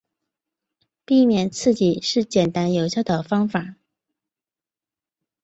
[1.05, 3.75] 避免刺激是简单有效的方法。